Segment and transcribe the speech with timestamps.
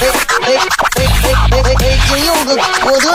[0.00, 0.48] 哎哎
[0.96, 1.04] 哎
[1.50, 1.84] 哎哎！
[2.08, 3.06] 今有个我的，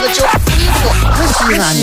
[0.00, 0.18] 个叫
[0.56, 0.82] 衣服，
[1.32, 1.80] 西安的。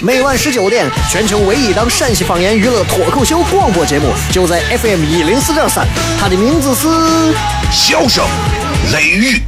[0.00, 5.84] 每晚十九点，全球唯一档陕西方言娱乐脱口秀广播节目，就在 FM 一零四点三。
[6.20, 6.86] 它的名字是
[7.72, 8.24] 《笑声
[8.92, 9.38] 雷雨》，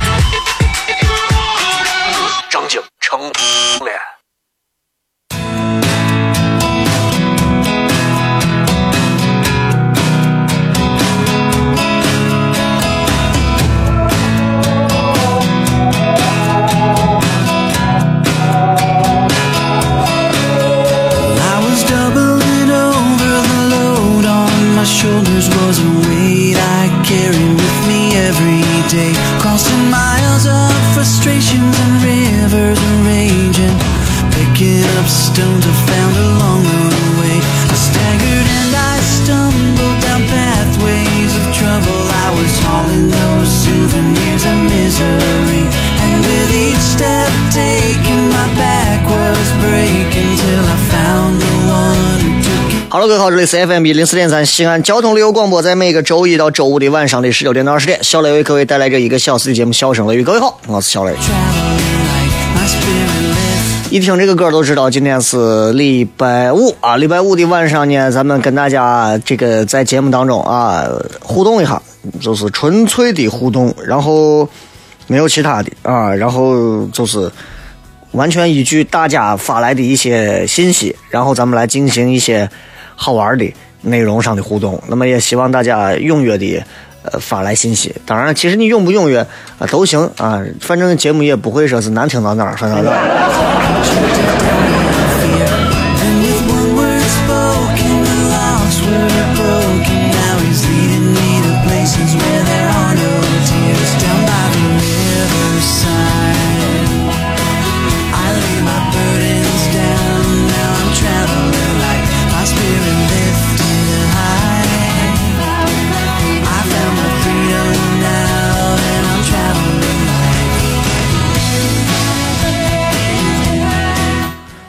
[52.98, 60.22] 哈喽，各位好，这里是 FM 一零四点三西安交通旅游广播，在每个周一到周五的晚上的十九点到二十点，小雷为各位带来这一个小时的节目《笑声雷雨》。
[60.24, 61.14] 各位好，我是小雷。
[63.88, 66.96] 一听这个歌都知道，今天是礼拜五啊！
[66.96, 70.84] 礼拜五的晚上呢，咱们跟大家这个在节目当中啊
[71.20, 71.80] 互动一下，
[72.20, 74.48] 就是纯粹的互动，然后
[75.06, 77.30] 没有其他的啊，然后就是
[78.10, 82.50] 完全依据大家发来的一些信息，然后咱们来进行一些。
[83.00, 86.61] 好玩的内容上的互动，那么也希望大家踊跃的
[87.05, 87.95] 呃发来信息。
[88.05, 89.24] 当然，其实你踊不踊跃
[89.61, 92.84] 啊都行啊，反正节目也不会说是难听到哪儿，反正。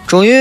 [0.10, 0.32] 终于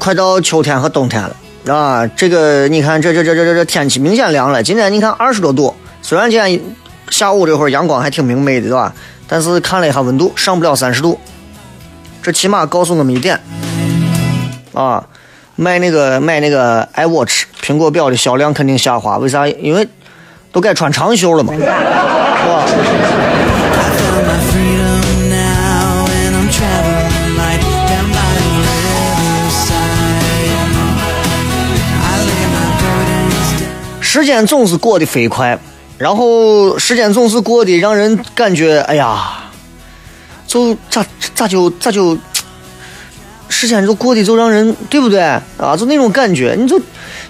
[0.00, 1.36] 快到秋天和冬天了
[1.72, 2.04] 啊！
[2.16, 4.60] 这个你看，这这这这这这天气明显凉了。
[4.60, 6.60] 今天你看二十多度，虽然今天
[7.08, 8.92] 下午这会儿阳光还挺明媚的，对吧？
[9.28, 11.16] 但是看了一下温度，上不了三十度。
[12.20, 13.38] 这起码告诉我们一点
[14.74, 15.06] 啊，
[15.54, 19.18] 卖那个卖那个 iWatch 苹果表的销量肯定下滑。
[19.18, 19.46] 为啥？
[19.46, 19.86] 因为
[20.50, 22.66] 都该穿长袖了嘛，是吧？
[34.12, 35.56] 时间总是过得飞快，
[35.96, 39.44] 然后时间总是过得让人感觉，哎呀，
[40.48, 42.18] 就咋咋就咋就，
[43.48, 45.76] 时间就过得就让人对不对啊？
[45.78, 46.80] 就那种感觉，你就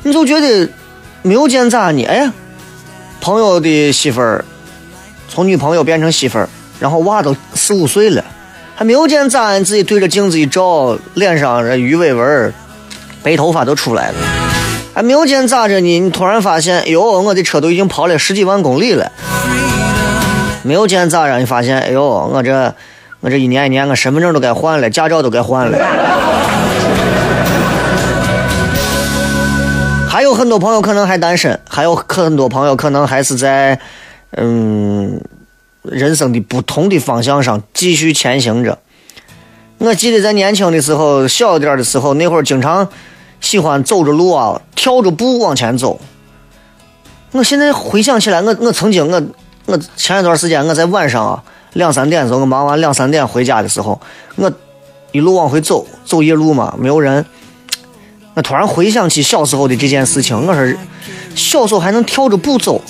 [0.05, 0.67] 你就觉得
[1.21, 2.03] 没有见咋呢？
[2.07, 2.33] 哎呀，
[3.21, 4.43] 朋友的媳妇儿
[5.29, 6.49] 从女朋友变成媳妇儿，
[6.79, 8.25] 然后娃都四五岁了，
[8.75, 9.53] 还没有见咋？
[9.61, 12.55] 自己对着镜子一照，脸上这鱼尾纹、
[13.23, 14.50] 白头发都出来了。
[15.00, 15.99] 还没有见咋着呢？
[15.99, 19.11] 你突然发现，哟，我的车都已经跑了十几万公里了。
[20.62, 21.38] 没有见咋着？
[21.38, 22.75] 你发现，哎呦，我这
[23.21, 25.78] 我这一年一年，我身份证都该换了，驾照都该换了。
[30.06, 33.81] 还有很多朋友可能还单身，还有很多朋友可能还是在
[34.37, 35.19] 嗯
[35.82, 38.78] 人生的不同的方向上继续前行着。
[39.78, 42.87] 我记得在年轻的时候，小点的时候，那会儿经常。
[43.40, 46.00] 喜欢走着路啊，跳着步往前走。
[47.32, 49.22] 我现在回想起来，我我曾经我
[49.66, 51.42] 我前一段时间我在晚上啊
[51.75, 54.00] 两三点的时候，我忙完两三点回家的时候，
[54.37, 54.50] 我
[55.12, 57.25] 一路往回走，走夜路嘛，没有人。
[58.34, 60.75] 我突然回想起小时候的这件事情，我说
[61.34, 62.81] 小时候还能跳着步走。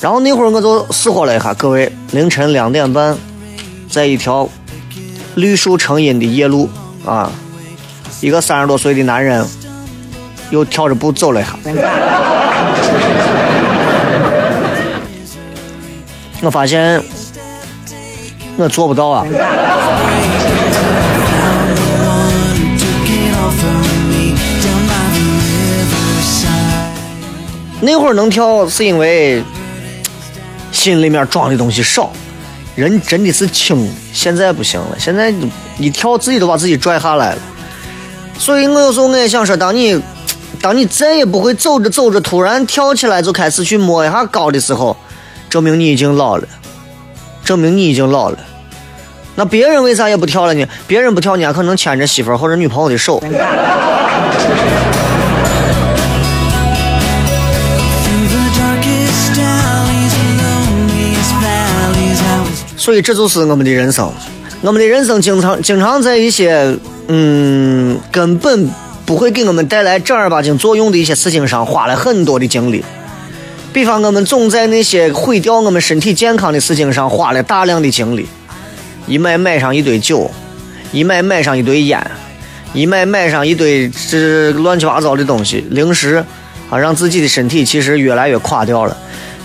[0.00, 3.16] 然后那会儿我就死活了一下，各位，凌晨两点半，
[3.90, 4.48] 在一条
[5.34, 6.68] 绿树成荫的夜路
[7.04, 7.32] 啊，
[8.20, 9.46] 一个三十多岁的男人。
[10.50, 11.50] 又跳着步走了一下。
[16.40, 17.02] 我发现
[18.56, 19.26] 我做不到啊。
[27.80, 29.42] 那会儿能跳是因为
[30.70, 32.10] 心里面装的东西少，
[32.74, 35.34] 人真的是轻，现在不行了，现在
[35.78, 37.38] 一跳自己都把自己拽下来了。
[38.38, 40.00] 所以我有时候我也想说，当你。
[40.60, 44.96] 当你再也不会走着走着突然跳起来就开始去摸一下高的时候，
[45.48, 46.46] 证明你已经老了，
[47.44, 48.38] 证明你已经老了。
[49.36, 50.66] 那别人为啥也不跳了呢？
[50.86, 53.22] 别人不跳，你还可能牵着媳妇或者女朋友的手。
[62.76, 64.10] 所以这就是我们的人生，
[64.62, 66.76] 我们的人生经常经常在一些
[67.06, 68.68] 嗯根本
[69.08, 72.84] 不会给我们带来正儿八经作用的一些事情上花了很多的精力。
[73.72, 78.28] 比方我们总在那些毁掉我们身体健康的事情上花了大量的精力，
[79.06, 80.30] 一买买上一堆酒，
[80.92, 82.06] 一买买上一堆烟，
[82.74, 86.22] 一买买上一堆这乱七八糟的东西零食，
[86.68, 88.94] 啊，让自己的身体其实越来越垮掉了。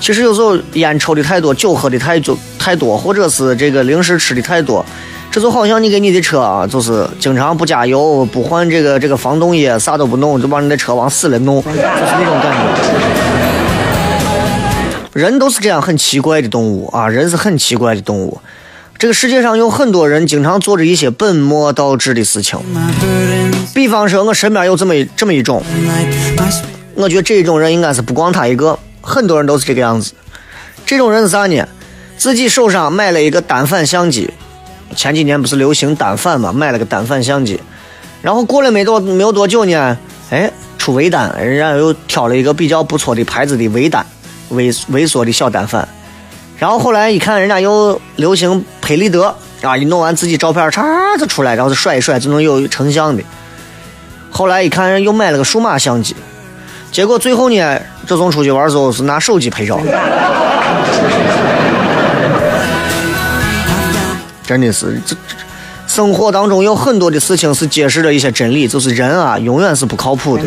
[0.01, 4.85] 其实有时候烟抽的太多，酒喝的太多太多，或者是这个零食吃的太多，
[5.33, 12.59] 这就好像你给你的车啊，就是经常不加油、不换这个这个防冻液，啥都不弄，就把你的车往死了弄，就是那种感觉。
[15.13, 18.39] 人都是这样很奇怪的动物啊，人是很奇怪的动物。
[18.99, 22.59] 这个世界上有很多人经常做着一些本末倒置的事情，
[23.73, 25.63] 比方说，我身边有这么这么一种，
[26.93, 28.77] 我觉得这种人应该是不光他一个。
[29.01, 30.13] 很多人都是这个样子，
[30.85, 31.67] 这种人是啥呢？
[32.19, 34.29] 自己手上买了一个单反相机，
[34.93, 37.59] 前几年不是流行单反嘛，买了个单反相机，
[38.21, 39.97] 然后过了没多没有多久呢，
[40.29, 44.05] 哎，出微单，人家又挑了一个比较不错的牌子的微单，
[44.49, 45.87] 微微缩的小单反，
[46.57, 53.23] 然后后来一看人家又流行拍立得啊，一弄完自己照片嚓就出来，然后就甩一甩就能有成像的，
[54.29, 56.15] 后来一看人又买了个数码相机。
[56.91, 59.79] 结果最后呢，这从出去玩时候是拿手机拍照，
[64.45, 65.35] 真的是这这
[65.87, 70.43] 生活当中有很多的事情是揭示了一些真理，就是人啊，永远是不靠谱的。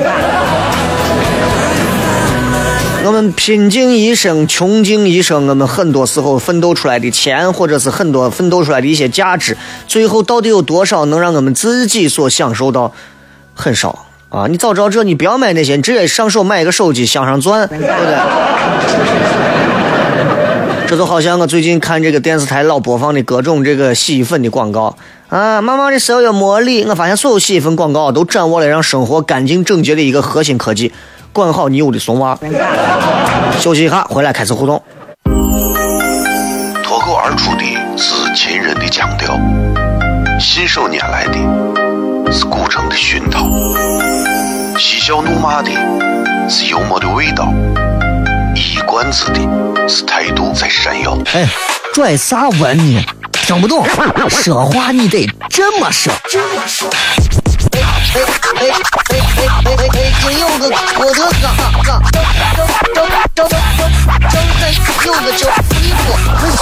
[3.04, 9.56] 我们拼尽一生，穷尽一生，我们很多时候奋斗出来的钱，或者是很多奋斗出来的一些价值，
[9.86, 12.92] 最后到底有多少能让我们自己所享受到？
[13.54, 14.06] 很少。
[14.28, 19.45] 啊，你早知道这，你不要买那些，你直接上手买一个手机，向上钻，对不对？
[20.88, 24.96] 这就好像我最近看这个电视台老播放的各种这个洗衣粉的广告
[25.28, 30.92] 啊，妈妈的十二月茉莉，我发现所有洗衣粉广告都掌握了让生活干净整洁的一个核心科技，
[31.32, 32.38] 管好你屋的怂娃。
[33.58, 34.80] 休息一下，回来开始互动。
[36.84, 37.64] 脱口而出的
[37.96, 39.36] 是秦人的腔调，
[40.38, 43.44] 信手拈来的是古城的熏陶。
[44.78, 45.70] 嬉笑怒骂的
[46.48, 47.52] 是幽默的味道，
[48.56, 49.40] 一冠子的
[49.86, 51.18] 是态度在闪耀。
[51.34, 51.46] 哎，
[51.92, 53.04] 拽啥文呢？
[53.32, 53.86] 听不懂，
[54.30, 56.10] 说话你得这么说。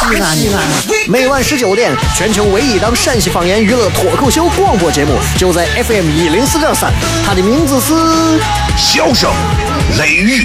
[0.01, 0.61] 西安西安。
[1.07, 6.93] 每晚十九点，全球唯一档陕西方言娱乐脱口秀广播节目，就在 FM 一零四点三，
[7.25, 7.93] 它的名字是
[8.77, 9.31] 《笑声
[9.97, 10.43] 雷雨》，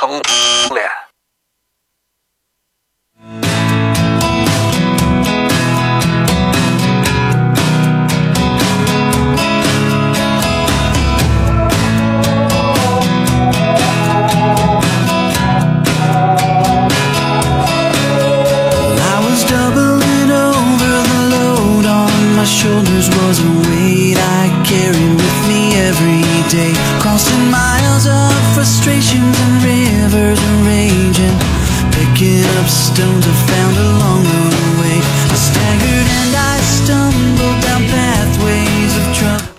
[0.00, 0.08] 成
[0.74, 1.09] 脸。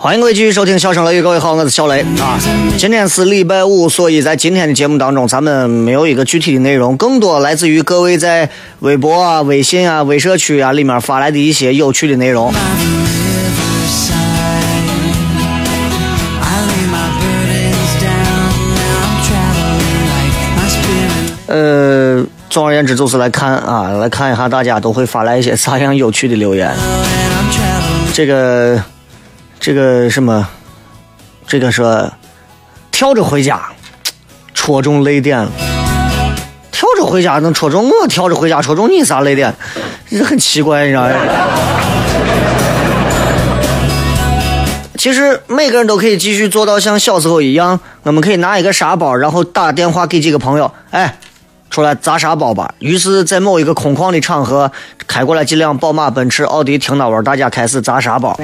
[0.03, 2.35] 欢迎各位继续收听《笑声雷雨》，各位好，我是小雷啊。
[2.75, 12.51] 今天是礼拜五，所以在今天的节目当中，咱们没有一个具体的内容，更多来自于各位在微博啊、微信啊、微社区啊里面发来的一些有趣的内容。
[21.45, 26.73] 呃，总而言之，就是来看啊，来看一下大家都会发来一些啥样有趣的留言。
[28.15, 28.83] 这个，
[29.61, 30.47] 这个什么，
[31.45, 32.11] 这个说
[32.89, 33.61] 跳着回家，
[34.55, 35.51] 戳中泪点了。
[36.71, 38.07] 跳着回家能戳中我？
[38.07, 39.53] 跳着回家戳中你啥泪点？
[40.09, 41.13] 这很奇怪，你知道吗？
[44.97, 51.19] 其实每个人都可以继续做到像小时候一样，我们可以拿一个沙包，然后打电话给几个朋友，哎，
[51.69, 52.73] 出来砸沙包吧。
[52.79, 54.71] 于是，在某一个空旷的场合，
[55.05, 58.35] 开过来几辆宝马、奔驰、奥迪，停那玩，大家开始砸沙包。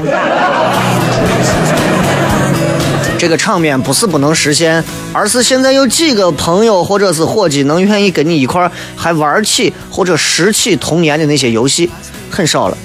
[3.18, 11.90] 这个场面不是不能实现，而是现在有几个朋友或者是伙计能愿意跟你一块儿还玩起或者拾起童年的那些游戏，
[12.30, 12.78] 很少了。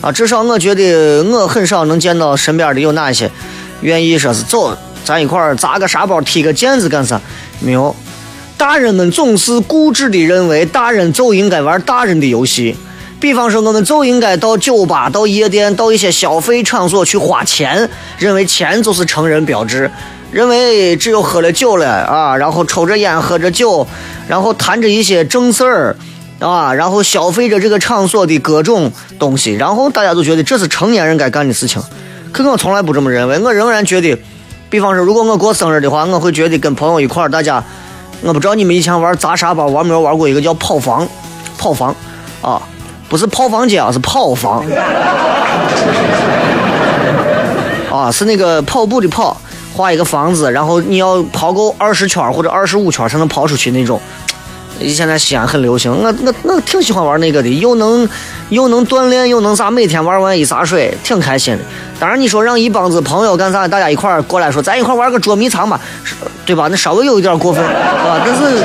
[0.00, 3.30] 啊，至少我觉得我很少能见到身边的有哪些
[3.82, 7.20] 愿意说是走，咱一块儿砸个沙包、踢个毽子干啥？
[7.60, 7.94] 没有。
[8.56, 12.76] 大人们总是固执地认为，大人就应该玩大人的游戏。
[13.20, 19.90] 比方说，我们就应该到酒吧、到夜店、到一些消费场所去花钱，认为钱就是成人标志，
[20.30, 20.96] 认为。
[20.96, 23.86] 只有喝了酒了啊，然后抽着烟、喝着酒，
[24.26, 25.96] 然后谈着一些正事儿
[26.40, 31.80] 啊，然后消费着这个场所的各种东西，然后大家都觉得这是成年人该干的事情。
[32.32, 34.16] 可我从来不这么认为，我仍然觉得，
[34.70, 37.62] 比方说，如果我过生日的话，我会觉得跟朋友一块儿，大家，
[38.22, 41.06] 我不知道你们以前玩砸沙包玩没有玩过一个叫跑房，
[41.56, 41.94] 跑房
[42.42, 42.60] 啊。
[43.08, 44.64] 不是跑房间啊，是跑房。
[47.90, 49.40] 啊，是那个跑步的跑，
[49.74, 54.00] 画一个房子，然后你要跑够二十圈或者二十五圈才能跑出去那种。
[54.86, 58.08] 现在西安很流行，我我我挺喜欢玩那个的，又能
[58.50, 61.64] 又能锻炼，又能啥，每天玩完一洒水，挺开心的。
[61.98, 65.80] 当然，你说让一帮子朋友干啥，大家一块儿过来说，咱一块玩个捉迷藏吧，
[66.46, 66.68] 对吧？
[66.70, 68.62] 那稍微有一点过分，啊，但是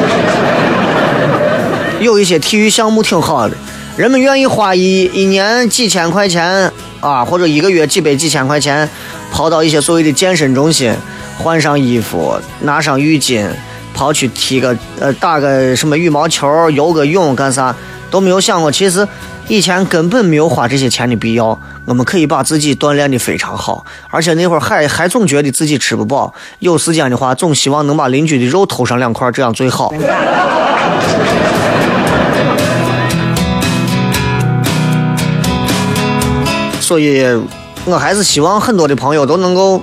[2.00, 3.56] 有一些体育项目挺好的。
[3.96, 8.90] 人们愿意花一一年几千块钱啊，或者一个月几百几千块钱，
[9.32, 10.92] 跑到一些所谓的健身中心，
[11.38, 13.46] 换上衣服，拿上浴巾，
[13.94, 17.76] 跑去踢个呃打个什么羽毛球，游个泳干啥，
[18.10, 19.08] 都没有想过，其实
[19.48, 21.60] 以前根本没有花这些钱的必要。
[21.86, 29.94] 我们可以把自己锻炼的非常好，而且那会儿还还总觉得自己吃不饱，有时间的话总希望能把邻居的肉偷上两块，这样最好。
[36.84, 37.24] 所以，
[37.86, 39.82] 我还是希望很多的朋友都能够，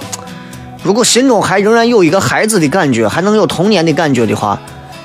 [0.83, 4.61] 如果心中还仍然有一个孩子的感觉，还能有童年的感觉的话，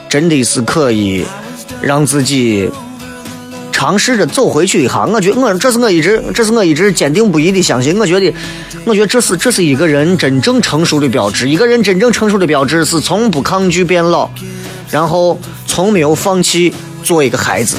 [0.09, 1.25] 真的是可以
[1.81, 2.69] 让自己
[3.71, 5.05] 尝试着走回去一下。
[5.05, 7.97] 我觉我这是我一直，这是我一直坚定不移的相信。
[7.97, 8.33] 我觉得，
[8.83, 11.49] 我 觉得这是这是一个人真正成熟的标志。
[11.49, 14.29] 一个人真正成熟的标志是从不抗拒变老，
[14.91, 16.73] 然后从没有放弃
[17.03, 17.77] 做一个孩子。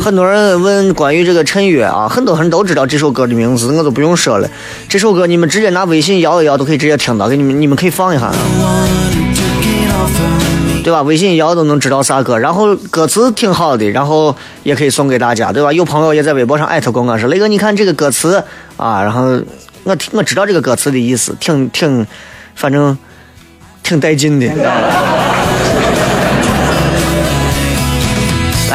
[0.00, 4.48] 很多人问关于这个陈悦啊，很多人都知道这首歌的名字，我都不用说了。
[4.88, 8.32] 这首歌你们直接拿微信摇一摇，都可以直接听到，给你们你们可以放一下，
[10.84, 11.02] 对吧？
[11.02, 15.72] 微信摇都能知道啥歌，然后歌词挺好的，然后也可以送给大家，对吧？
[15.72, 18.44] 有朋友也在微博上艾特过我，说雷哥，你看这个歌词
[18.76, 19.40] 啊，然后
[19.82, 22.06] 我我知道这个歌词的意思，挺挺，
[22.54, 22.96] 反正
[23.82, 24.46] 挺带劲的。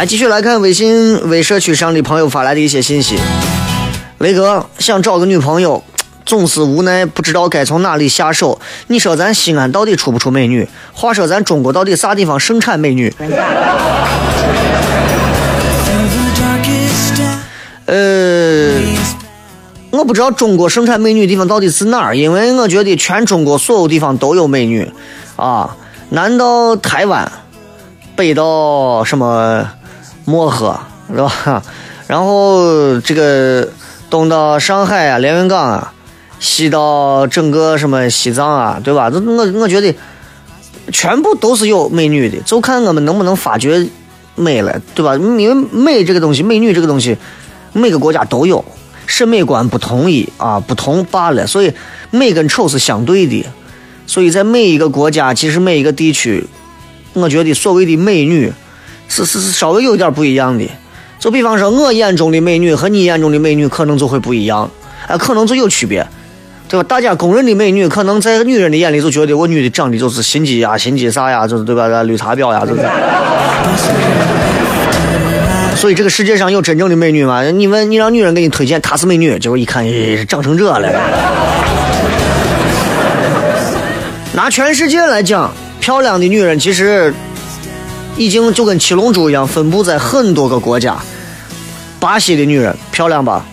[0.01, 3.19] 来，继续来看微信微社区上的朋友发来的一些信息。
[4.17, 5.83] 雷哥想找个女朋友，
[6.25, 8.59] 总是无奈不知道该从哪里下手。
[8.87, 10.67] 你说咱西安到底出不出美女？
[10.91, 13.13] 话说咱中国到底啥地方盛产美女？
[17.85, 18.81] 呃，
[19.91, 24.91] 我不知道中国盛产美女的地方到底是哪儿，因为我觉得全中国所有地方都有美女
[25.35, 25.75] 啊，
[26.09, 27.31] 南到台湾，
[28.15, 29.69] 北到什么？
[30.25, 31.63] 漠河是吧？
[32.07, 33.67] 然后这个
[34.09, 35.93] 东到上海啊，连云港啊，
[36.39, 39.09] 西到整个什么西藏啊，对吧？
[39.09, 39.95] 这我我觉得
[40.91, 43.87] 全部都是有美女的，就看我们能不能发掘
[44.35, 45.15] 美了，对吧？
[45.15, 47.17] 因为美这个东西，美女这个东西，
[47.71, 48.63] 每个国家都有，
[49.07, 51.47] 审美观不统一啊，不同罢了。
[51.47, 51.73] 所以
[52.09, 53.45] 美跟丑是相对的，
[54.05, 56.45] 所以在每一个国家，其实每一个地区，
[57.13, 58.51] 我觉得所谓的美女。
[59.11, 60.65] 是是是，稍微有点不一样的。
[61.19, 64.71] 就比方说，我眼中的美女和你眼中的美女可能就会不一样，
[65.05, 66.07] 哎，可能就有区别，
[66.69, 66.83] 对吧？
[66.87, 72.03] 大家公认的美女，可能在女人的眼里就觉得我女的长得就是心机呀、心机啥呀，就是对吧？
[72.03, 72.89] 绿茶婊呀，对不对？
[75.75, 77.43] 所以这个世界上有真正的美女吗？
[77.43, 80.89] 你问你让女人给你推荐，她是美女，结果一看，哎，长成这了。
[84.33, 87.13] 拿全世界来讲，漂亮的女人其实。
[88.17, 90.97] 已经就跟七龙珠一样，分布在很多个国家。
[91.99, 93.45] 巴西的女人漂亮吧？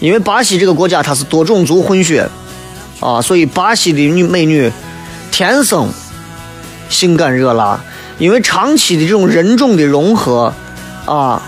[0.00, 2.28] 因为巴西这个国家它是多种族混血
[3.00, 4.70] 啊，所以巴西的女美女
[5.30, 5.88] 天生
[6.88, 7.80] 性感热辣。
[8.18, 10.52] 因为长期的这种人种的融合
[11.06, 11.40] 啊，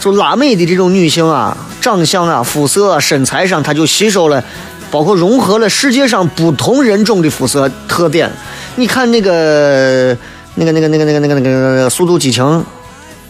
[0.00, 4.42] 就拉美的这种女性啊，长相啊、肤色、啊、身材上，她就吸收了，
[4.90, 8.28] 包括融合了世界上不同人种的肤色特点。
[8.74, 10.16] 你看那个、
[10.54, 12.44] 那个、那个、那个、那个、那个、那个《速度激情》，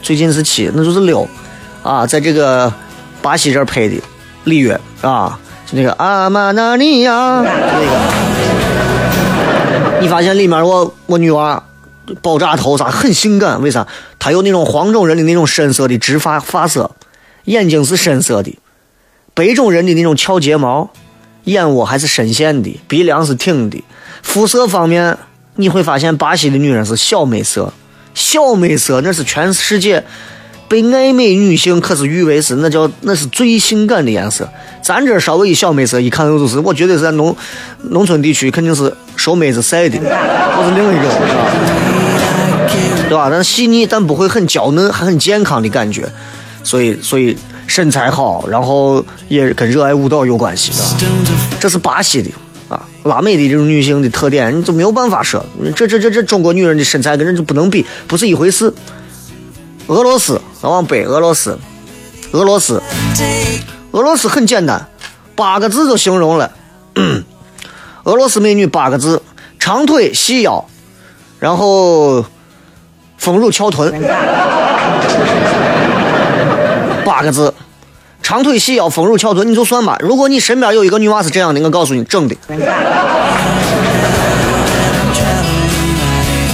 [0.03, 1.29] 最近是七，那就是六
[1.83, 2.73] 啊，在这个
[3.21, 4.01] 巴西这儿拍的
[4.45, 8.23] 里约啊，就那个阿玛纳尼亚那个。
[10.01, 11.63] 你发现里面我我女娃
[12.21, 13.87] 爆炸头啥很性感，为啥？
[14.19, 16.91] 她有那种黄种人的那种深色的直发发色，
[17.45, 18.59] 眼睛是深色的；
[19.33, 20.91] 白种人的那种翘睫毛，
[21.45, 23.85] 眼窝还是深陷的，鼻梁是挺的。
[24.23, 25.17] 肤色方面，
[25.57, 27.73] 你会发现巴西的女人是小美色，
[28.15, 30.05] 小美色那是全世界。
[30.69, 34.49] 被爱美女性可是誉为是那叫那是最性感的颜色，
[34.83, 37.37] 咱这稍微一小美色，一看就是我绝对是在农
[37.91, 41.11] 农村地区肯定是受妹子晒的，我是另一种，
[43.07, 43.29] 对吧？
[43.31, 46.09] 但细腻，但不会很娇嫩，还很健康的感觉，
[46.65, 50.73] 所以所以身材好，然后也跟热爱舞蹈有关系，
[51.61, 52.31] 这是巴西的，
[53.05, 55.45] 拉美的这种女性的特点，你就没有办法说，
[55.75, 58.73] 这这这这中国女人的身材跟人就不能比，不是一回事。
[59.89, 61.59] 俄罗斯，咱往北，俄罗斯，
[62.33, 62.81] 俄罗斯，
[63.91, 64.89] 俄罗斯很简单，
[65.35, 66.53] 八个字就形容了。
[68.05, 69.21] 俄罗斯美女八个字：
[69.59, 70.65] 长腿细腰，
[71.41, 72.25] 然后
[73.19, 73.93] 丰乳翘臀。
[77.05, 77.53] 八个字：
[78.23, 79.97] 长腿细腰，丰乳翘臀，你就算吧。
[80.01, 82.37] 如果你身边有一个女娃是这样的，我告诉你，整的。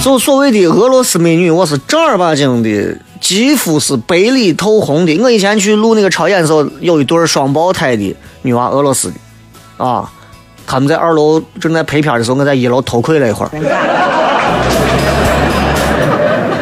[0.01, 2.97] 就所谓的俄罗斯美女，我是正儿八经的。
[3.21, 5.15] 肌肤是白里透红的。
[5.19, 10.09] 我以前去录那个超演的时候，有一对双胞胎的女娃，俄罗斯的，啊，
[10.65, 13.51] 他们在二楼正在拍片的时候，我在一楼偷窥了一会儿。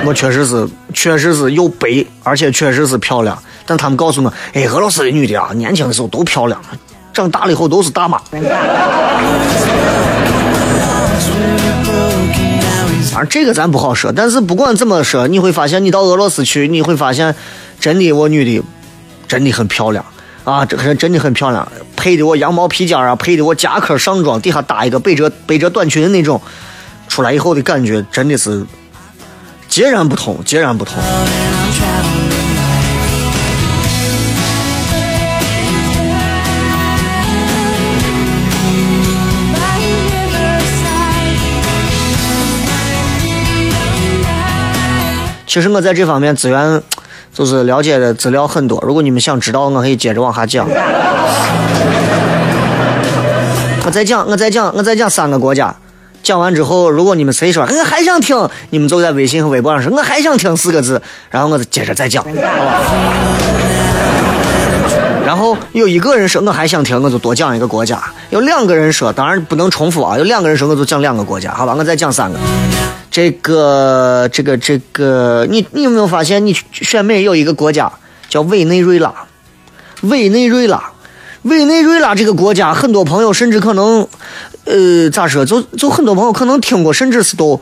[0.07, 3.37] 我确实是，确实是又白，而且确实是漂亮。
[3.65, 6.57] 但他们告诉我，哎，俄罗斯的女的啊，年轻的时候都漂亮，
[7.13, 8.17] 长大了以后都是大妈。
[13.11, 17.35] 反正这个咱不好说，但是不管怎么说，你会发现你到俄罗斯去，你会发现
[17.77, 18.63] 真的我女的
[19.27, 20.05] 真的很漂亮
[20.45, 26.41] 啊，这个真的很漂亮，配的我羊毛披肩啊，配的我夹克上装，底下搭一个背着背着短裙的那种，
[27.09, 28.65] 出来以后的感觉真的是
[29.69, 30.95] 截然不同，截然不同。
[45.45, 46.81] 其实我在这方面资源，
[47.33, 48.79] 就是了解的资料很多。
[48.85, 50.67] 如果你们想知道，我可以接着往下讲。
[53.85, 55.75] 我再讲，我再讲，我再讲三个国家。
[56.27, 62.21] 讲完之后，如果你们谁说我还想听，你们就在微信和微博上说我还想听四个字，然后我接着再讲。
[62.21, 62.29] 好
[62.65, 62.81] 吧
[65.25, 67.97] 然后有一个人说我还想听，我就多讲一个国家。
[68.29, 70.17] 有两个人说，当然不能重复啊。
[70.17, 71.73] 有两个人说，我就讲两个国家，好吧？
[71.77, 72.37] 我再讲三个。
[73.09, 77.89] 这个这个这个，你你有没有发现，你选美有一个国家
[78.27, 79.13] 叫委内瑞拉？
[80.01, 80.91] 委内瑞拉，
[81.43, 84.07] 委内瑞拉这个国家，很多朋友甚至可能，
[84.67, 85.45] 呃，咋说？
[85.45, 87.59] 就就很多朋友可能听过，甚至是都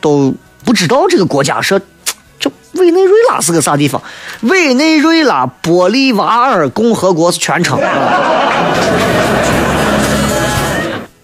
[0.00, 1.80] 都不知道这个国家是，
[2.40, 4.02] 就委内瑞拉是个啥地方？
[4.40, 7.78] 委内瑞拉玻利瓦尔共和国是全称。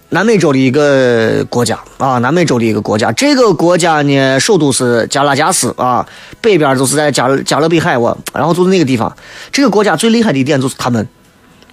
[0.09, 6.05] 南美洲的一个国家啊，南美洲的一个国家，这个国家呢，首都是加拉加斯啊，
[6.39, 9.13] 北边就是在加加勒比海我，然后就是那个地方。
[9.51, 11.05] 这个国家最厉害的一点就是他们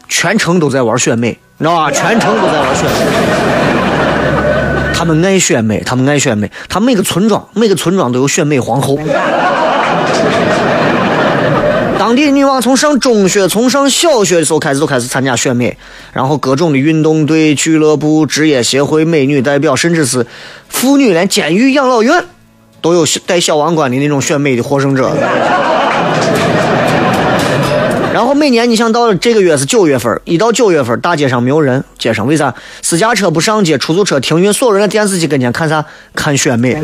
[0.08, 1.88] 全程都在玩选美，你知道吧？
[1.92, 2.90] 全程都在玩选美。
[4.92, 8.98] 他们爱选美，他们爱选美，他每个村庄每个村庄都有选美皇后。
[11.96, 15.78] 当地的女娃从上中学、从上小学的时候开始就开始参加选美，
[16.12, 20.26] 然后各种的运动队、俱乐部、职业协会、美女代表，甚至是
[20.68, 22.24] 妇女连监狱、养老院
[22.80, 25.12] 都有戴小王冠的那种选美的获胜者。
[28.22, 32.54] 然后每年你想到这个月是九月份，一到九月份大街上没有人，街上为啥？
[32.80, 35.84] 私家车不上街，出租车停运，所有人在电视机跟前看啥？
[36.14, 36.80] 看选美。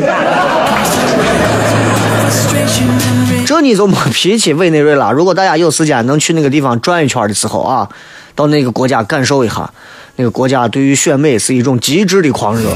[3.45, 5.13] 这你就没脾气，委内瑞拉。
[5.13, 7.87] 如果大家有时间能去那个地方转一圈的时候啊，
[8.35, 9.71] 到那个国家感受一下，
[10.17, 12.69] 那个国家对于选美是一种极致的狂热。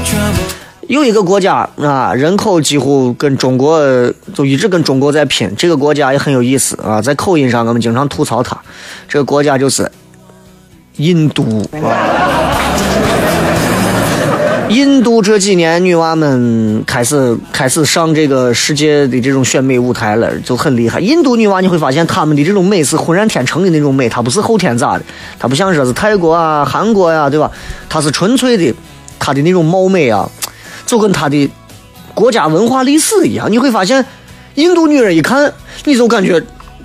[0.88, 3.80] 有一个国家啊，人口几乎跟中国
[4.34, 8.56] 就一直跟中国在拼，这个国家也很有意思啊，在口音上我们经常吐槽它。
[9.08, 9.90] 这个国家就是
[10.96, 11.64] 印度。
[14.70, 20.98] 印度这几年女娃们开始开始上这个世界的这种选美舞台了，就很厉害。
[20.98, 25.04] 印度女娃你会发现，她们的这种美是浑然天成的那种美，她不是后天咋的，
[25.38, 27.50] 她不像说是泰国啊、韩国呀，对吧？
[27.88, 28.74] 她是纯粹的，
[29.18, 30.28] 她的那种貌美啊，
[30.86, 31.50] 就跟她的
[32.14, 33.50] 国家文化历史一样。
[33.50, 34.04] 你会发现，
[34.54, 35.52] 印度女人一看，
[35.84, 36.42] 你就感觉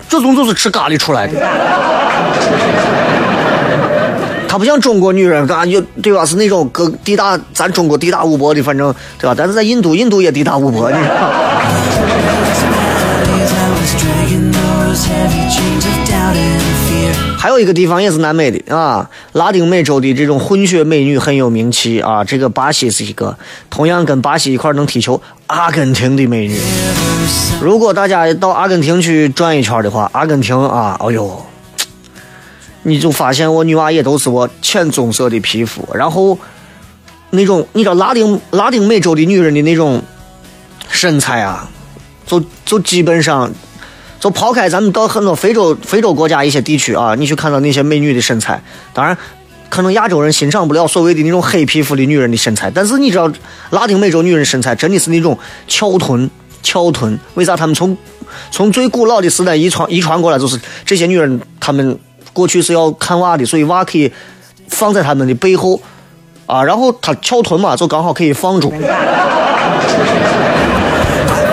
[0.07, 1.33] 这种就是吃咖喱出来的。
[4.47, 6.25] 他不像中国女人，嘎就对吧？
[6.25, 9.35] 是那种个地大，咱中国地大物博的，反正对吧？
[9.37, 11.29] 但是在印度，印度也地大物博，你知道。
[17.39, 22.21] 还有一个地方也是南美的啊，拉丁美洲的这种混血美女很有名气啊。
[22.21, 23.37] 这个巴西是一个，
[23.69, 26.59] 同样跟巴西一块能踢球，阿根廷的美女。
[27.61, 31.45] 如果大家到阿根廷去转一圈的话，阿根廷啊，哎呦。
[32.83, 36.37] 你就发现我女娃也都是我浅棕色的皮肤，然后
[37.29, 40.01] 那种你知道拉丁拉丁美洲的女人的那种
[40.89, 41.69] 身材啊，
[42.25, 43.51] 就就基本上
[44.19, 48.61] 就抛开咱们到很多非洲非洲国家一些地区啊，你去看到那些美女的身材，
[48.93, 49.17] 当然
[49.69, 53.31] 可能亚洲人欣赏不了所谓的那种黑皮肤的女人的身材，但是你知道
[53.69, 56.29] 拉丁美洲女人身材真的是那种翘臀
[56.61, 57.97] 翘臀，为啥他们从
[58.51, 61.97] 从最古老的时代遗传遗传过来，就是这些女人她们。
[62.31, 64.09] 过去是要看娃的，所以娃可以
[64.67, 65.81] 放在他们的背后
[66.45, 68.71] 啊，然后她翘臀嘛，就刚好可以放住。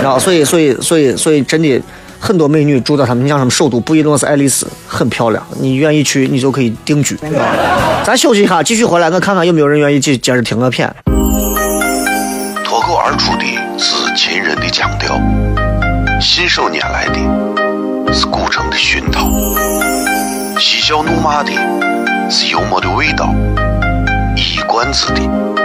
[0.04, 1.80] 啊，所以所以所以所以真的
[2.26, 7.16] 很多美女住在他们，你像什么首都布宜诺斯艾利斯，很漂亮，你愿意去你就可以定居。
[8.04, 10.92] 咱休息一下，继续回来，我看看有没有人愿意接接着听个片。
[12.64, 13.44] 脱口而出的
[13.78, 15.16] 是秦人的腔调，
[16.20, 19.30] 信手拈来的是古城的熏陶。
[20.58, 21.52] 嬉笑怒骂的
[22.28, 23.32] 是幽默的味道，
[24.34, 25.20] 一冠子的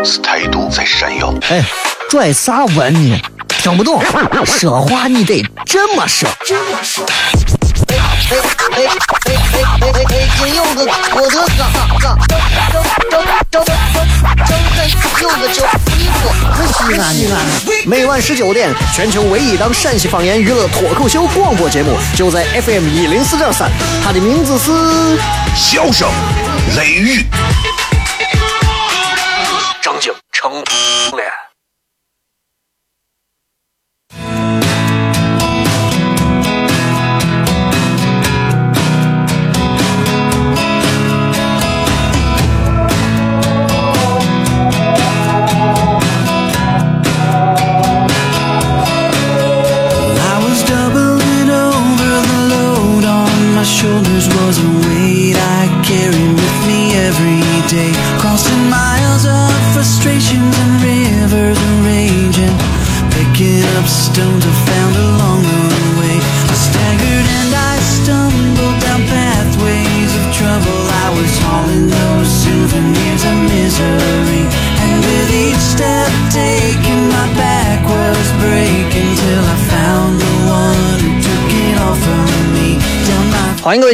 [0.06, 1.34] 是态度在闪耀。
[1.50, 1.64] 哎，
[2.08, 3.20] 拽啥文呢？
[3.62, 4.02] 整不动，
[4.44, 6.28] 说话你得这么说。
[17.86, 23.68] 每晚19点，全球唯一档陕西方言娱乐脱口秀广播节目就在 FM104.3，
[24.04, 24.72] 它的名字是。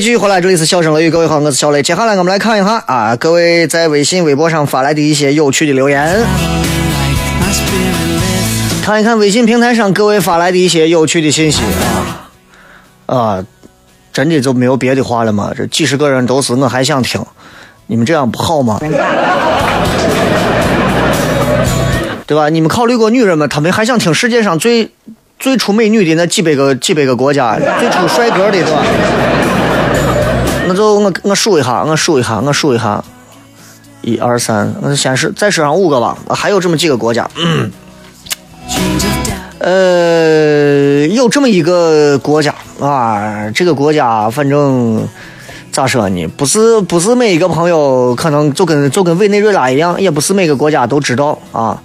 [0.08, 1.84] 继续回来，这里是笑声雷雨，各位好，我是小雷。
[1.84, 6.24] 接下来我们来看一下啊，各位在微信、微博上发来的一些有趣的留言，
[8.82, 11.62] 看一看微信平台上各位发来的一些有趣的信息
[13.06, 13.44] 啊啊，
[14.14, 15.52] 真的就没有别的话了吗？
[15.54, 17.22] 这几十个人都是我还想听，
[17.88, 18.80] 你们这样不好吗？
[18.80, 18.90] 对
[22.34, 22.48] 吧？
[22.48, 24.90] 你们考虑过女人们，她们还想听世界上最
[25.38, 28.86] 最出美女的那几百个几百个国家，最出帅哥的，对吧？
[30.78, 33.04] 那就我我数一下，我数一下，我数一下，
[34.04, 36.16] 一二三，我先是再说上五个吧。
[36.30, 37.72] 还有这么几个国家，嗯，
[39.58, 45.08] 呃，有这么一个国家啊，这个国家反正
[45.72, 46.28] 咋说呢？
[46.38, 51.82] 不是不是每一个朋友可能就跟就跟委内瑞拉一样，也不是每个国家都知道啊。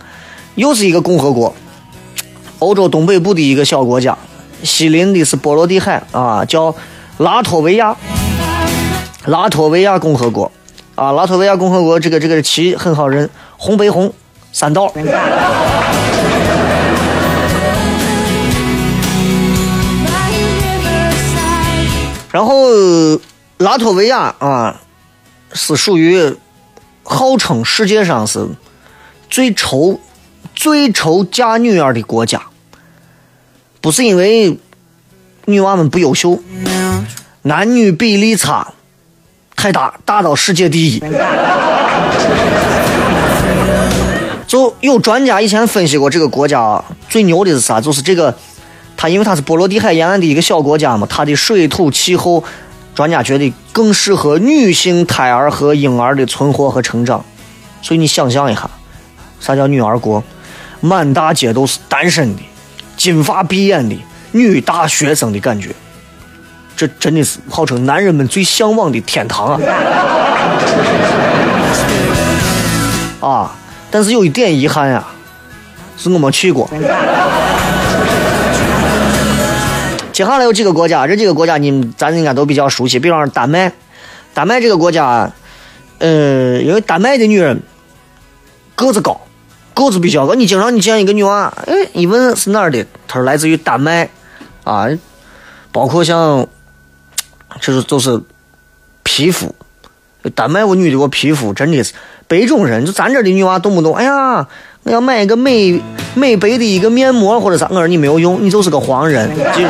[0.56, 1.54] 又是一个共和国，
[2.58, 4.18] 欧洲东北部的一个小国家，
[4.62, 6.74] 西邻的是波罗的海啊，叫
[7.16, 7.96] 拉脱维亚。
[9.26, 10.50] 拉脱维亚共和国，
[10.96, 14.12] 啊，拉脱维亚共和国这个这个旗很好认，红白红
[14.52, 14.92] 三道。
[22.32, 22.54] 然后
[23.58, 24.80] 拉脱维亚啊，
[25.52, 26.34] 是属于
[27.04, 28.48] 号称世界上是
[29.30, 30.00] 最愁
[30.56, 32.42] 最愁嫁女儿的国家，
[33.80, 34.58] 不是因为
[35.44, 36.40] 女娃们不优秀，
[37.42, 38.72] 男女比例差。
[39.56, 41.02] 太大，大到世界第一。
[44.46, 47.80] 就有专家以前分析过这个国家最牛的是啥？
[47.80, 48.34] 就是这个，
[48.96, 52.44] 它因为它是波罗的海沿岸的一个小国家嘛，它的水土气候，
[52.94, 57.24] 专家觉得更适合女性胎儿和婴儿的存活和成长。
[57.80, 58.68] 所以你想象一下，
[59.40, 60.22] 啥叫女儿国？
[60.80, 62.42] 满大街都是单身的、
[62.96, 63.96] 金发碧眼的
[64.32, 65.70] 女大学生的感觉，
[66.82, 69.60] 这真的是号称男人们最向往的天堂啊！
[73.20, 73.54] 啊，
[73.88, 75.04] 但是有一点遗憾呀，
[75.96, 76.68] 是我没去过。
[80.12, 83.70] 接下来有几个国家，这几个国家你们咱应该都比较熟悉，比方说丹麦。
[84.34, 85.30] 丹麦这个国家，
[86.00, 87.62] 呃，因为丹麦的女人
[88.74, 89.20] 个子高。
[89.72, 94.08] 个子比较高，你经常你见一个女娃，哎，一问是哪儿的，她说来自于丹麦，
[94.64, 94.88] 啊，
[95.70, 96.48] 包括像，
[97.60, 98.20] 就是就是
[99.02, 99.54] 皮肤，
[100.34, 101.92] 丹麦我女的我皮肤真的是
[102.26, 104.46] 白种人，就咱这的女娃动不动，哎呀，
[104.84, 105.80] 我要买一个美
[106.14, 109.68] 美白的一个面膜或者啥，我说你没有用，你就是个黄人，记住，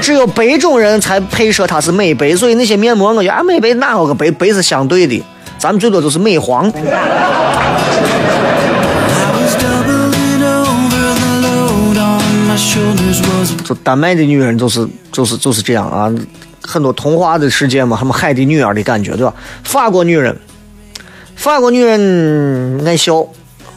[0.00, 5.24] 只有白种人才配说它是美白，所以那些面膜我觉得啊美白哪有个白白是相对的。
[5.58, 6.70] 咱们最多就是美黄。
[13.64, 16.12] 就丹麦的女人就是就是就是这样啊，
[16.62, 19.34] 很多童话的世界嘛，他们海的女儿的感觉，对吧？
[19.64, 20.36] 法国女人，
[21.36, 23.26] 法国女人爱笑，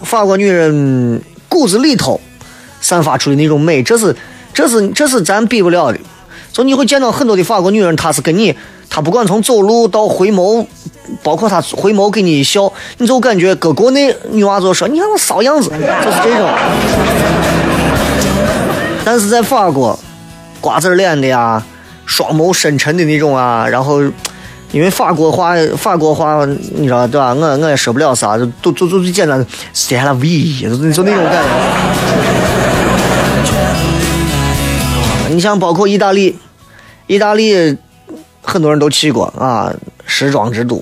[0.04, 2.20] 法国女人骨子里头
[2.80, 4.16] 散发出的那种美，这是
[4.54, 6.00] 这是这是咱比不了的。
[6.52, 8.56] 就你会见到很多的法国女人，她是跟你。
[8.90, 10.66] 她不管从走路到回眸，
[11.24, 16.50] 包括她回眸给你一笑，你就感觉搁国内女娃就说你看我骚样子，就是这种。
[19.12, 20.00] 但是在法国，
[20.62, 21.62] 瓜子脸的呀，
[22.06, 24.02] 双眸深沉的那种啊，然后
[24.72, 26.46] 因为法国话，法国话
[26.76, 27.34] 你知道对吧？
[27.34, 31.50] 我我也说不了啥，就都就就最简单的 s t e l V，就就那种感觉。
[35.36, 36.40] 你像包括意大利，
[37.08, 37.78] 意大利。
[38.44, 39.74] 很多人都去过啊，
[40.06, 40.82] 时装之都，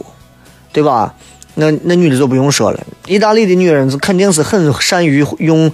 [0.72, 1.16] 对吧？
[1.56, 5.72] 那那女的就不用说了，意大利的女人是肯定是很善于用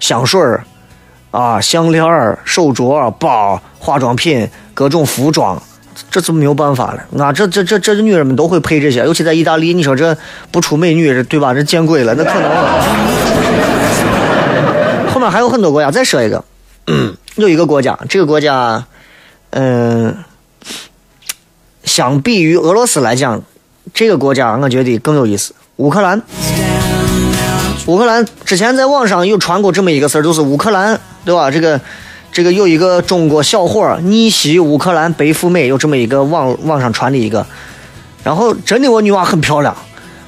[0.00, 0.40] 香水
[1.30, 5.60] 啊、项链儿、手镯、包、化妆品、各种服装，
[6.10, 7.04] 这就没有办法了。
[7.10, 10.16] 那这这这这女人们都会配这些，尤其在意大利，你说这
[10.50, 11.54] 不出美女，对吧？
[11.54, 12.50] 这见鬼了，那可能。
[15.12, 16.44] 后面还有很多国家，再说一个，
[16.86, 18.84] 嗯有一个国家，这个国家，
[19.50, 20.16] 嗯。
[21.82, 23.42] 相比于俄罗斯来讲，
[23.92, 25.54] 这个国家我觉得更有意思。
[25.76, 26.22] 乌克兰，
[27.86, 31.50] 乌克兰之前在网上有传过这么一个事儿，就是乌克兰，对吧？
[31.50, 31.80] 这个
[32.32, 37.44] 这个有一个中国小伙逆袭乌克兰白富美，有这么一个网网上传的一个。
[38.22, 39.74] 然后真的我女娃很漂亮，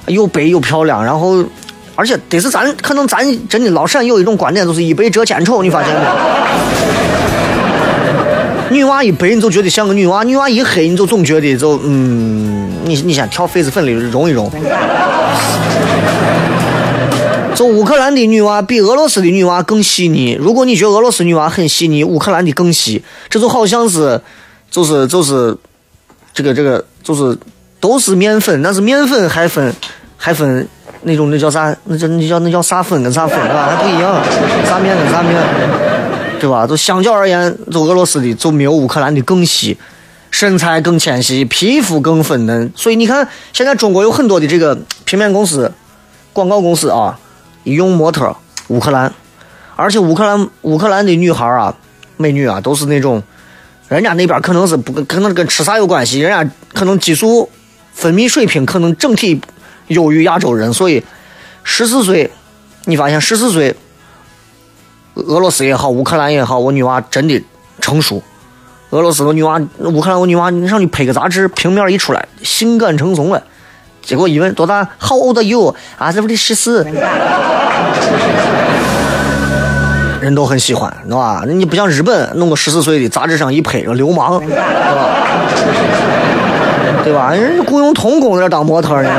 [0.07, 1.43] 又白又漂亮，然后
[1.95, 6.05] 而且得是咱可能咱真的老陕有一种观点，就是一白遮千丑，你发现没？
[8.77, 14.51] 女娃一白，你就觉得像个女娃；女娃一黑，你就总觉得就嗯，你你先挑痱子粉里融一融。
[17.55, 20.37] 就乌克兰的女娃比俄罗斯的女娃更细腻。
[20.39, 24.19] 如果你觉得俄罗斯女娃很细腻，乌克兰的更细，这就好像是，
[24.71, 25.55] 就是就是
[26.33, 27.37] 这个这个就是
[27.79, 29.73] 都是面粉，但是面粉还分
[30.17, 30.67] 还分
[31.03, 31.75] 那种那叫啥？
[31.85, 33.75] 那叫那叫那叫啥粉跟啥粉啊？
[33.75, 34.23] 还不一样，
[34.65, 35.41] 啥面跟啥面。
[36.39, 36.67] 对吧？
[36.67, 39.77] 就相较而言，就俄罗斯的就没有乌克兰的更细，
[40.29, 42.69] 身材更纤细，皮肤更粉嫩。
[42.75, 45.71] 所以你看，现在中国有很多的这个平面公司、
[46.33, 47.17] 广告公司啊，
[47.63, 48.35] 一用模特
[48.67, 49.13] 乌克兰，
[49.75, 51.75] 而且乌克兰乌克兰的女孩啊，
[52.17, 53.21] 美女啊，都是那种，
[53.87, 57.49] 人家那边可能是不可能跟吃啥有关系，人家可能激素
[57.93, 59.39] 分泌水平可能整体
[59.87, 61.03] 优于亚洲人，所以
[61.63, 62.29] 十四岁，
[62.85, 63.75] 你发现十四岁。
[65.15, 67.39] 俄罗斯也好，乌克兰也好，我女娃真的
[67.79, 68.23] 成熟。
[68.89, 73.43] 俄罗斯我女娃，乌克兰我女娃，你上去拍个杂志，平面一出来，性感成怂了。
[74.03, 75.73] 结果一问多大？How old are you？
[75.97, 76.85] 啊，这不得十四。
[80.19, 81.43] 人都很喜欢，是吧？
[81.47, 84.63] 你不像日本，弄个十四岁的杂志上一拍，流氓，对吧？
[87.03, 87.31] 对吧？
[87.33, 89.09] 人雇佣童工在这当模特呢。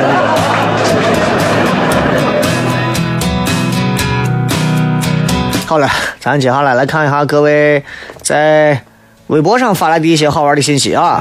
[5.67, 5.89] 好了，
[6.21, 7.83] 咱接下来来看一下各位
[8.23, 8.81] 在
[9.27, 11.21] 微博上发来的一些好玩的信息啊。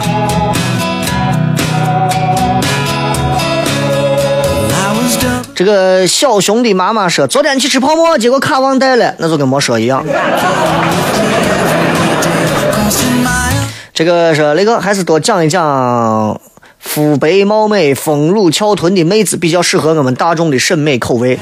[5.63, 10.05] 这个小熊的妈妈说，昨天去吃泡馍，结果卡忘带了，那就跟没说一样。
[13.93, 16.37] 这个说那个还是多讲一讲
[16.79, 21.39] 肤白貌美、丰乳翘臀的妹子比较适合我们大众的审美口味。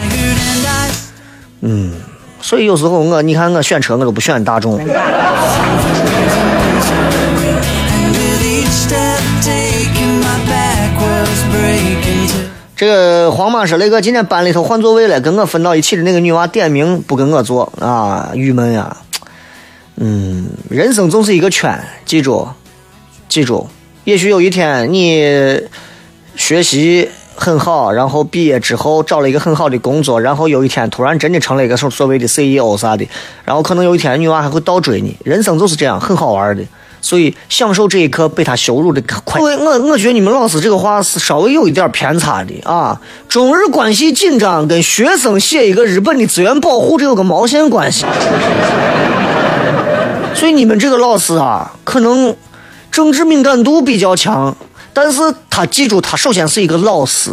[1.62, 1.92] 嗯，
[2.40, 4.80] 所以有时候我你看我选车我都不选大众。
[12.82, 18.98] 这个黄妈说那个今天班里头换座位了，跟我分到一起的那个女娃点名不跟我坐啊，郁闷呀。
[19.98, 22.48] 嗯，人生就是一个圈，记住，
[23.30, 23.68] 记住。
[24.04, 25.62] 也许有一天你
[26.36, 33.08] 学习很好，然后毕业之后找了一个很好的工作，然后有一天突然真的成了一个所所谓的 CEO 啥的，
[33.46, 35.16] 然后可能有一天女娃还会倒追你。
[35.24, 36.64] 人生就是这样，很好玩的。
[37.02, 39.42] 所以享受这一刻被他羞辱的快。
[39.42, 43.02] 我我觉得你们老师这个话是稍微有一点偏差的啊！
[43.28, 48.06] 中日关系紧张跟学生写一个日本的资源保护这有个毛线关系？
[50.36, 52.36] 所以你们这个老师啊，可能
[52.92, 54.56] 政治敏感度比较强，
[54.94, 57.32] 但是他记住，他首先是一个老师，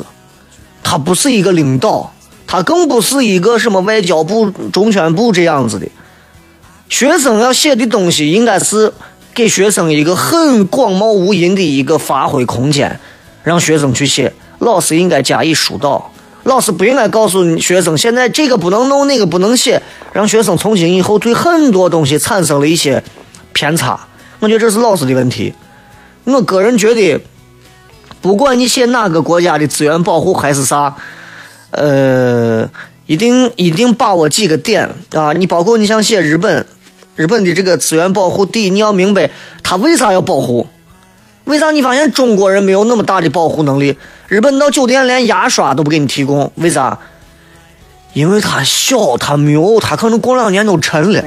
[0.83, 2.13] 他不是一个领导，
[2.47, 5.87] 他更不是一个什么外交部、中宣部这样子的。
[6.89, 8.93] 学生要写的东西应该是。
[9.35, 12.99] 给学生一个很广袤无垠的一个发挥空间，
[13.45, 14.33] 让学生去写。
[14.59, 16.11] 老师应该加以疏导，
[16.43, 19.81] 老师不应该告诉学生现在这个不能弄，那个不能写，
[20.13, 23.01] 让学生从今以后对很多东西产生了一些
[23.53, 24.01] 偏差。
[24.41, 25.55] 我觉得这是老师的问题。
[26.25, 27.21] 我个人觉得，
[28.21, 30.97] 不管你写哪个国家的资源保护还是啥，
[31.71, 32.69] 呃，
[33.07, 35.33] 一定一定把握几个点啊！
[35.33, 36.67] 你包括你想写日本。
[37.19, 39.29] 日本的这个资源保护，第一你要明白
[39.65, 40.69] 他为啥要保护？
[41.47, 43.99] 为啥你发现中国人没有那么大的保护能力？
[44.29, 46.97] 日本到酒店连牙刷都不给你提供，为啥？
[48.13, 51.21] 因为它小，它没有，它可能过两年都沉了，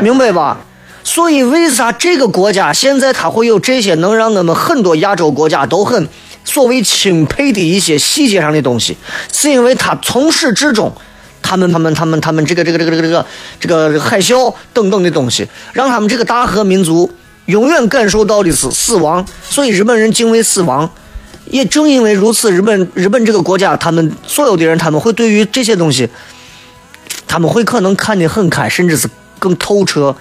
[0.00, 0.58] 明白吧？
[1.02, 6.08] 所以为啥这个国家现在它会有这些能让我们很多亚洲国家都很
[6.44, 8.96] 所谓钦佩的一些细节上的东西？
[9.32, 10.92] 是因为它从始至终。
[11.48, 13.08] 他们他们他们他们这个这个这个这个
[13.58, 17.10] 这个这个海啸等等的东西，让他们这个大和民族
[17.46, 20.90] 永远感受到的是死亡，所以日本人敬畏死亡。
[21.46, 26.06] 也正因为如此，日本日本这个国家，他们所有的人，他们会对于这些东西，
[27.26, 29.08] 他们会可能看得很开，甚至是
[29.38, 30.14] 更透彻。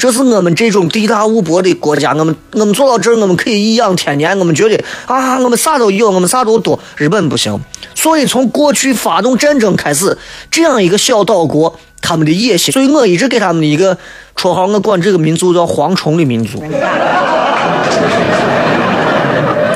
[0.00, 6.80] 这是我们这种地大物博的国家，我们我们做到这儿，我们可以颐养天年，我们觉得啊，我们啥都有，我们啥都多。
[6.96, 7.60] 日本不行，
[7.94, 10.16] 所以从过去发动战争开始，
[10.50, 13.94] 这样一个小岛国，他们的野心，所以我一直给他们的一个
[14.34, 16.64] 绰号，我管这个民族叫“蝗虫的民族”。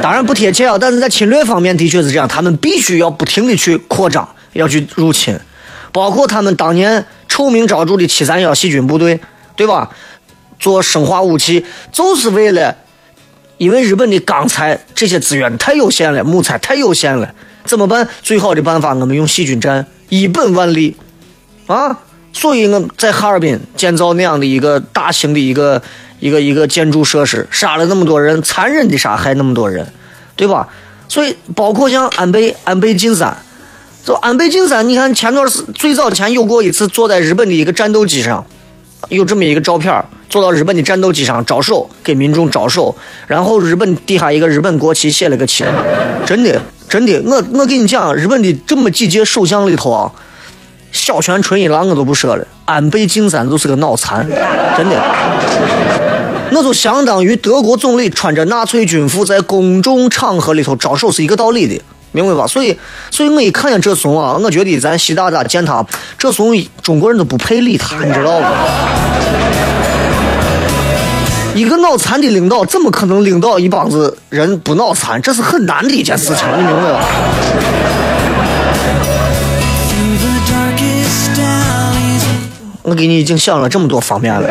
[0.01, 5.39] 当然不贴切啊，但是在侵略方面的确是这样，他们必须要不停的去扩张，要去入侵，
[5.93, 9.21] 包括他们当年臭名昭著的七三幺细菌部队，
[9.55, 9.91] 对吧？
[10.65, 12.75] 做生化武器就是为了，
[13.59, 17.35] 因为日本的钢材这些资源太有限了，木材太有限了，
[17.67, 18.09] 怎么办？
[18.23, 20.97] 最好的办法，我们用细菌战，一本万利，
[21.67, 21.99] 啊！
[22.33, 25.83] 所以我在哈尔滨建造那样的一个大型的一个
[26.19, 29.87] 一个一个建筑设施，杀了那么多人，残忍的杀害那么多人，
[30.35, 30.67] 对吧？
[31.07, 33.37] 所以包括像安倍安倍晋三，
[34.03, 38.43] 就安倍晋三，你看前段时最早前有过一次坐在日本的一个战斗机上。
[39.09, 42.95] 有这么一个照片，坐到日本的战斗机上招手，给民众招手，
[43.27, 45.65] 然后日本底下一个日本国旗写了个旗，
[46.27, 50.11] 真的真的，我我跟你讲，日本的这么几届首相里头啊，
[50.93, 54.27] 小泉纯一郎我都不说了，安倍晋三就是个脑残，
[54.77, 55.01] 真的，
[56.51, 61.83] 那就相当于德国总理穿着纳粹军服在公众场合里头招手是一个道理的。
[62.15, 62.47] 明白吧？
[62.47, 62.79] 所以，
[63.11, 65.85] 所以我一看见这怂啊，我觉得咱习大大见他
[66.17, 68.47] 这怂，中国人都不配理他，你知道不？
[71.59, 75.21] 一个脑残的领导，怎么可能领导一帮子人不脑残？
[75.21, 77.01] 这是很难的一件事情，你明白吧？
[82.83, 84.49] 我给你已经想了这么多方面了。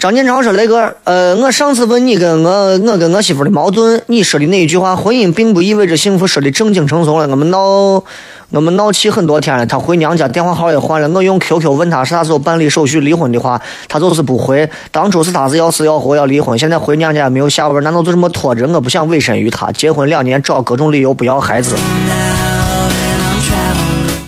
[0.00, 7.28] 张建超说：“雷哥，呃，我上次问你跟我我跟我媳妇的矛盾，你说的那一句话，婚姻并不意味着幸福，说的正经成熟了。
[7.28, 8.02] 我们闹，
[8.48, 9.66] 我们闹气很多天了。
[9.66, 11.08] 她回娘家，电话号也换了。
[11.10, 14.70] 我用 QQ 问她啥时候办理手续离婚的话，她就是不回。
[14.90, 18.66] 当初是她是要死要活要离婚，现在回娘家也没有下文，难道就这么拖着？
[18.68, 21.76] 我不想委身于她，结婚两年找各种理由不要孩子。”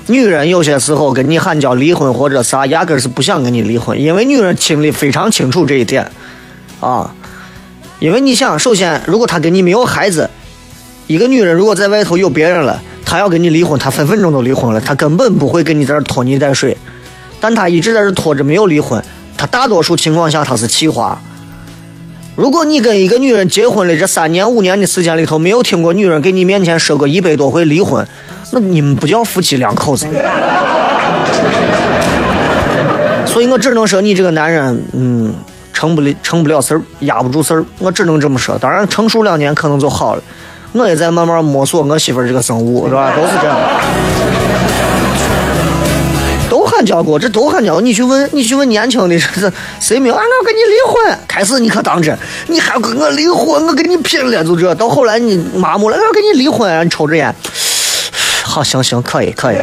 [0.08, 6.10] 女人有些时候跟你喊叫离婚或者啥，压根是不想跟你离婚，因为女人心里非常清楚这一点，
[6.80, 7.14] 啊，
[8.00, 10.28] 因为你想，首先，如果她跟你没有孩子，
[11.06, 16.76] 一个女人如果在外头有别人了，她要跟你离婚，她分分钟都离婚了，她根本不会跟你在这拖泥带水，
[17.40, 19.00] 但她一直在这拖着没有离婚，
[19.36, 21.22] 她大多数情况下她是气话。
[22.34, 28.06] 如果你跟一个女人结婚了这三年五年的时间里头，没有听过女人给你面前说过一百多回离婚，
[28.52, 30.06] 那你们不叫夫妻两口子。
[33.26, 35.34] 所以我只能说你这个男人，嗯，
[35.74, 38.56] 成不了成不了事儿，压不住事儿，我只能这么说。
[38.56, 40.22] 当然成熟两年可能就好了。
[40.72, 43.12] 我也在慢慢摸索我媳妇这个生物，是吧？
[43.14, 43.58] 都是这样。
[46.82, 47.80] 都喊叫过，这都喊叫。
[47.80, 50.14] 你去问，你去问年轻的，这是谁没有？
[50.14, 51.18] 俺要跟你离婚。
[51.28, 52.16] 开始你可当真，
[52.48, 54.74] 你还跟我离婚，我跟你拼了，就这。
[54.74, 57.34] 到后来你麻木了，俺要跟你离婚，你抽着烟。
[58.42, 59.56] 好，行行，可以，可以。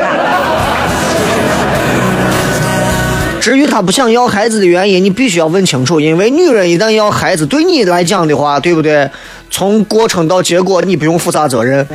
[3.41, 5.99] 至于他不想要孩子的原因，你必须要问清楚。
[5.99, 9.09] 因为女人一旦要孩子，对你来讲的话，对不对？
[9.49, 11.85] 从过程到结果，你不用负啥责任。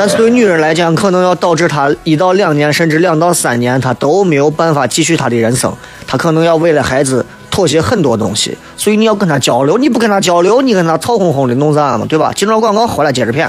[0.00, 5.70] 但是对女人来讲，可能要导致她一到两年，甚至两到三年，她都没有办法继续她的人生。
[6.06, 9.76] 她可能要为了孩子妥协很多东西，所以你要跟她交流。
[9.76, 12.06] 你不跟她交流，你跟她吵哄哄的，弄啥嘛？
[12.08, 12.32] 对吧？
[12.34, 13.46] 进了广告，回来接着骗。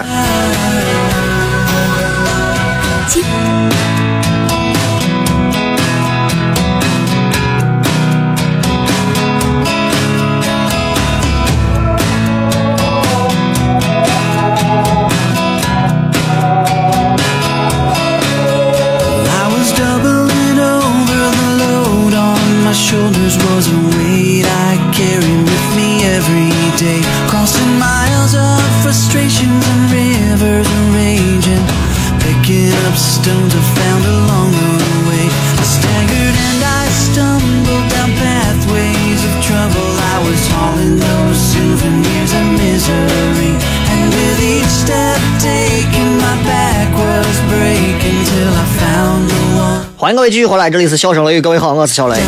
[50.02, 52.20] 欢迎各位继续回来，这里是笑声雷雨，各位好，我是小雷。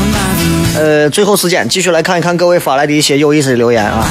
[0.78, 4.08] 呃，最后时间继续来看一看各位发来的一些有意思的留言啊。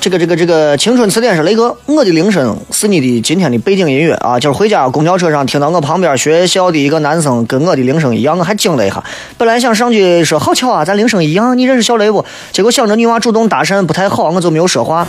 [0.00, 4.40] 这个这个这个青春词典是雷哥，我的铃声是你的今天的背景音乐啊！
[4.40, 9.04] 就是回家公交车上听到我旁边学校的一个男生跟我的铃声一样，我还惊了一下。
[9.36, 12.24] 本来想上去说好巧啊，咱铃声一样，你认识小雷不？
[12.50, 15.06] 结果想着女娃主动搭讪不太好，我就没有说话。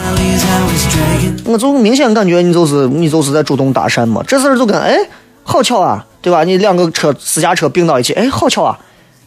[1.45, 4.21] 我就明显感觉你就是你就是在主动搭讪嘛。
[4.27, 4.97] 这事儿就跟哎
[5.43, 6.43] 好巧啊，对吧？
[6.43, 8.77] 你两个车私家车并到一起，哎好巧啊，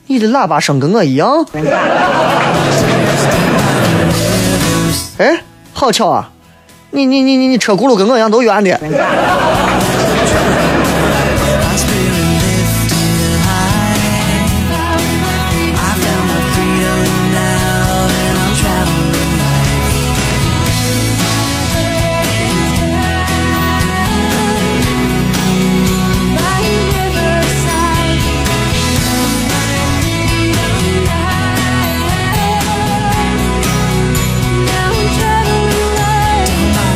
[0.09, 1.47] 你的喇叭声跟我一样。
[5.17, 5.43] 哎。
[5.75, 6.31] 好巧啊！
[6.93, 8.81] 你你你你你车轱辘跟我一样都圆的。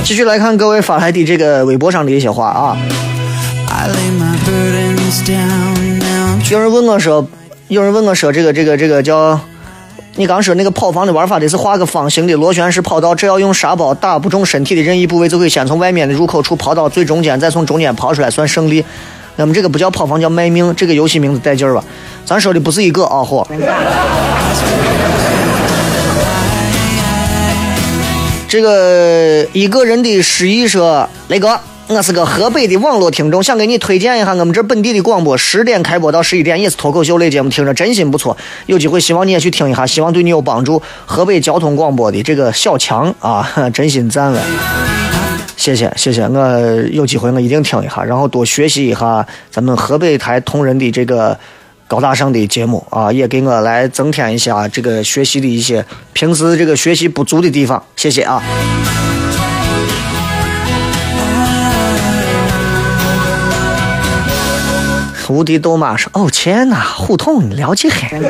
[0.08, 2.74] 继续来看各位发来的这个微博上的一些话啊。
[6.50, 7.28] 有人问我说，
[7.68, 9.38] 有人问我说，这个这个这个叫，
[10.16, 18.82] 你刚说那个跑房的玩法得是画个方形的螺旋式跑道，只要用沙包打不中身体的任意部位，就可以先从外面的入口处跑到最中间，再从中间跑出来算胜利。
[19.36, 20.74] 那么这个不叫跑房，叫卖命。
[20.74, 21.84] 这个游戏名字带劲儿吧？
[22.24, 23.46] 咱说的不是一个啊货。
[28.48, 38.34] 这个一个人的失忆说：“雷哥，我是个河北的网络听众，想给你推荐一下我们这本地的广播，十点开播到十一点，也是脱口秀类节目，听着真心不错。
[38.64, 40.80] 有机会希望你也去听一下，希望对你有帮助。
[41.04, 44.42] 河北交通广播的这个小强啊， 真心赞了，
[45.58, 51.38] 谢谢谢谢，我有机会我一定听一下，然后多学习一下咱们河北台同仁的这个。”
[51.88, 58.42] 高大上的节目啊，也给我来增添一下这个学习的一些平时这个学习不足的地方，谢谢啊。
[65.30, 68.20] 无敌斗马说：“哦天哪，胡同了解很。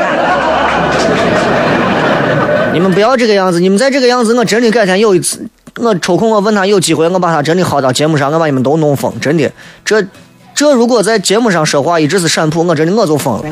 [2.72, 5.44] 你们不要这个样子，你们再这个样子，我真的改天有一次，
[5.76, 9.50] 我抽空我问他有机会，我把他真的薅到节目上，我把你们都弄疯，真的
[9.84, 10.04] 这。”
[10.59, 13.42] 这如果在节目上说话一直是陕普，我真的我就疯了。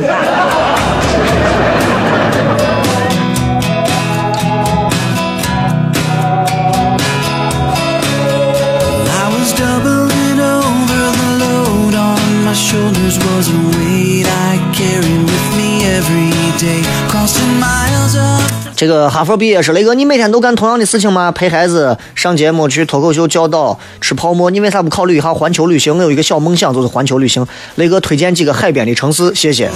[18.77, 21.33] 这个哈佛毕业是雷哥，你每天都干同样的事情吗？
[21.33, 25.97] 陪孩子上节目，去脱口秀教导，吃泡沫，你为啥不考虑一下环球旅行？
[25.97, 27.47] 我有一个小梦想，就是环球旅行。
[27.77, 29.71] 雷哥推荐几个海边的城市，谢谢。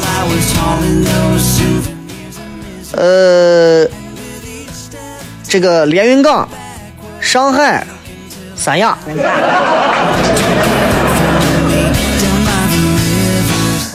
[2.92, 3.86] 呃，
[5.44, 6.46] 这个连云港、
[7.20, 7.86] 上海、
[8.54, 8.98] 三亚。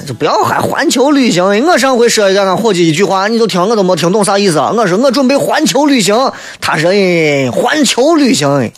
[0.05, 1.43] 就不要还环球旅行。
[1.65, 4.59] 我上回说一个俺伙计一句话，你都听我都没听懂啥意思。
[4.59, 6.15] 我说我准备环球旅行，
[6.61, 8.71] 他说哎，环球旅行。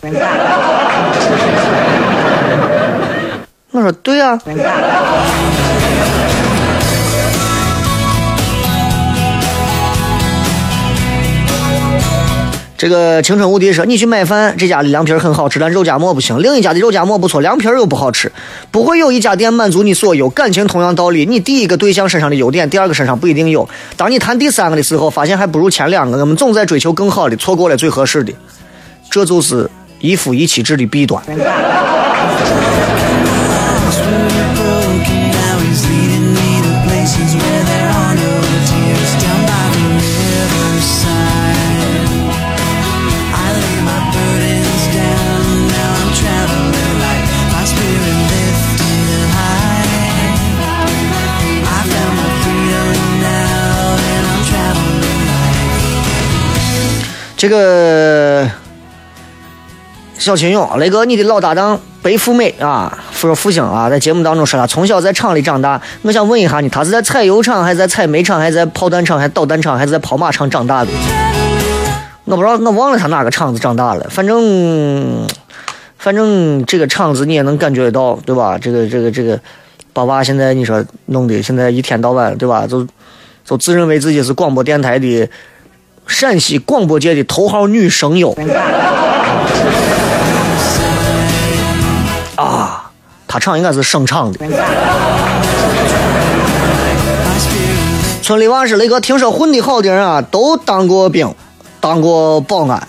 [3.72, 4.40] 我说对啊。
[12.78, 16.40] 这个青春无敌说：“你去买饭，这家的凉皮很好吃，但肉夹馍不行。
[16.44, 18.32] 另一家的肉夹馍不错，凉皮又不好吃。
[18.70, 20.30] 不会有一家店满足你所有。
[20.30, 23.68] 感情同样道理，你第一个对象身上的优点，第二个身上不一定有。
[23.96, 26.20] 当你谈第三个的时候，发现还不如前两个。
[26.20, 28.32] 我们总在追求更好的，错过了最合适的。
[29.10, 29.68] 这就是
[30.00, 31.20] 一夫一妻制的弊端。”
[57.38, 58.50] 这个
[60.18, 65.80] 小秦勇，雷哥，你的老搭档白富美啊，说富兴啊，在节目当中说他从小在厂里长大。
[66.02, 70.90] 我想问一下你，他是在采油厂，还是在采煤厂，还是在炮弹厂，还是导弹厂，还是在跑马场长大的？
[72.26, 74.08] 我不知道，我忘了他哪个厂子长大了。
[74.10, 75.28] 反正，
[76.00, 78.58] 反正这个厂子你也能感觉得到，对吧？
[78.58, 79.40] 这个，这个，这个，
[79.94, 82.66] 爸爸现在你说弄的，现在一天到晚，对吧？
[82.66, 82.88] 就
[83.46, 85.30] 就自认为自己是广播电台的。
[86.08, 88.36] 陕西广播界的头号女声优
[92.36, 92.90] 啊，
[93.28, 94.40] 她唱应该是声唱的。
[98.22, 101.34] 村里娃是那个听说混的好的人啊，都当过兵，
[101.80, 102.88] 当过保安。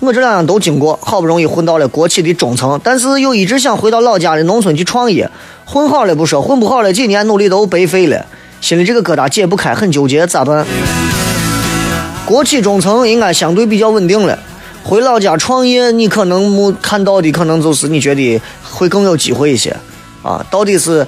[0.00, 5.28] 我这两样都经过，好不容易混到了国企的中层，但是又一直想回到老家的农村去创业。
[5.64, 8.24] 混好了不说，混不好了几年努力都白费了，
[8.60, 10.64] 心里这个疙瘩解不开，很纠结，咋办？
[12.28, 14.38] 国企中层应该相对比较稳定了，
[14.84, 19.74] 回老家创业，你可能没看到的可能就是你觉得会更有机会一些，
[20.22, 21.06] 啊，到底是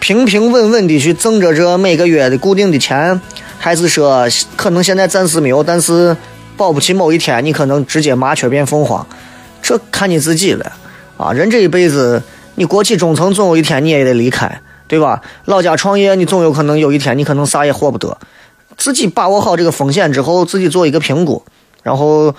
[0.00, 3.20] 平平稳稳的去挣着这每个月的固定的钱，
[3.60, 6.16] 还是说可能现在暂时没有，但是
[6.56, 9.06] 保不齐某一天你可能直接麻雀变凤凰，
[9.62, 10.72] 这看你自己了，
[11.16, 12.20] 啊，人这一辈子，
[12.56, 15.22] 你国企中层总有一天你也得离开，对吧？
[15.44, 18.18] 老家创业，你总有可能有一天你可能啥也获不得。
[18.76, 21.42] 自己把握好这个风险之后，自己做一个评估，
[21.82, 22.34] 然后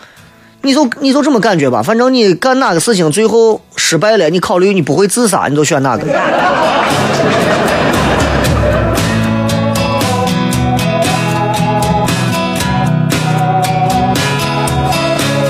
[0.61, 1.81] 你就你就这么感觉吧。
[1.81, 6.03] 反正你干哪个事情最后失败了，你考虑你不会自杀，你就选哪个。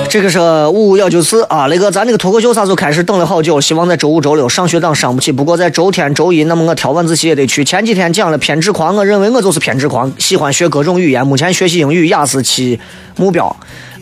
[0.10, 3.04] 这个是五五幺九四啊，那个咱那个脱口秀啥时候开始？
[3.04, 5.32] 等了好久，希望在周五、周六上学党上不起。
[5.32, 7.64] 不过在周天、周一，那么我挑晚自习也得去。
[7.64, 11.28] 前几天讲了偏执狂，我认为我就是偏执狂，喜欢学各种语言。
[11.28, 12.80] 目前学习英语雅思七
[13.18, 13.54] 目标，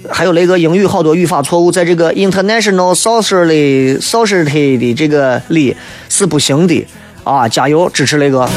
[0.09, 5.75] 还有那个英语好多语法错误，在这个 International Society Society 的这个里
[6.07, 6.85] 是不行的
[7.23, 7.47] 啊！
[7.49, 8.47] 加油，支持那个。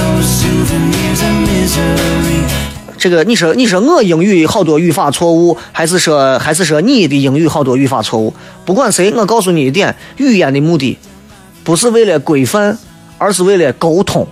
[2.99, 8.35] 这个你说你说我英语好多语法错误，还是说还是说你的英语好多语法错误？
[8.65, 10.99] 不管谁，我告诉你一点，语言的目的
[11.63, 12.77] 不是为了规范，
[13.17, 14.27] 而是为了沟通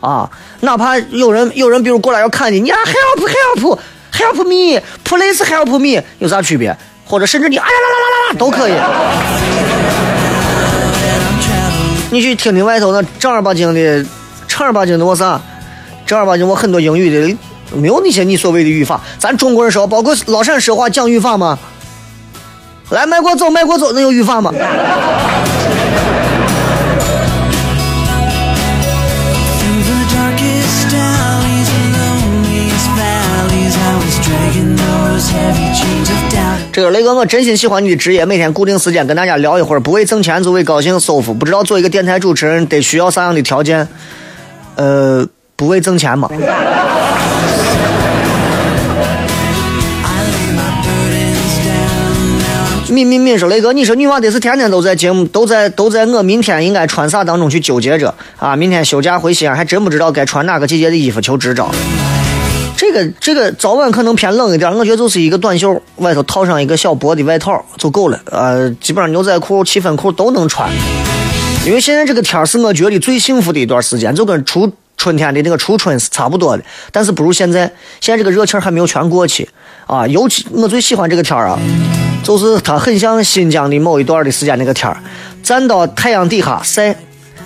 [0.00, 0.30] 啊！
[0.60, 3.78] 哪怕有人有人比如过来要看你，你啊 help help
[4.12, 6.76] help me please help me 有啥区别？
[7.06, 8.72] 或者甚至你哎呀啦啦啦啦都可以。
[12.10, 14.06] 你去听听外头那正儿八经的
[14.46, 15.40] 正儿八经的我啥？
[16.04, 17.36] 正儿八经我很多英语的。
[17.74, 21.58] 没有那些你所谓的语法，咱中国人说，包括老陕说话讲语法吗？
[22.90, 24.52] 来，迈过走，迈过走，能有语法吗？
[36.70, 41.34] 这个雷哥，我真心喜欢你的职业，每天固定时间跟大家聊一会儿，不为挣钱，就为高兴舒服。
[41.34, 43.86] 不知道做一个电台主持人得需要啥样的条件？
[44.76, 46.30] 呃，不为挣钱吗？
[52.92, 58.54] 敏敏敏说：“雷哥，你说女娃得是天天都在节目，都在都在我明天应该穿啥当中去纠结着啊！
[58.54, 61.70] 明天休假回西安，还真不知道该穿哪个季节的衣服求支招。”
[62.76, 68.20] 这个这个早晚可能偏冷一点，我觉得就是一个短袖，外头套上一个小薄的外套就够了。
[68.30, 70.68] 呃，基本上牛仔裤、七分裤都能穿。
[71.64, 74.70] 因为现在这个天是我觉得最幸福的一段时间，就跟初
[75.02, 77.68] 春天的那个初春是差不多的，但是不如现在。
[78.00, 79.48] 现在这个热气儿还没有全过去
[79.86, 81.58] 啊，尤其我最喜欢这个天儿啊，
[82.22, 84.96] 就是它很像新疆的某一段的时间那个天儿，
[85.42, 86.96] 站到太阳底下晒，